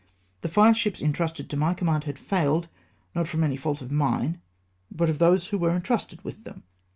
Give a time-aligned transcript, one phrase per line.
[0.41, 2.69] The fire ships entrusted to my command had failed,
[3.13, 4.41] not from any fault of mine,
[4.89, 6.63] but of those who were entrusted with them.